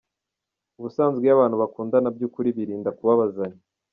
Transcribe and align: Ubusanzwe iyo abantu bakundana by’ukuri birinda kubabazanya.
Ubusanzwe 0.77 1.23
iyo 1.25 1.33
abantu 1.35 1.55
bakundana 1.61 2.07
by’ukuri 2.15 2.49
birinda 2.57 2.89
kubabazanya. 2.97 3.61